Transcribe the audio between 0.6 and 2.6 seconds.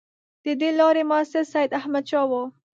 دې لارې مؤسس سیداحمدشاه وو.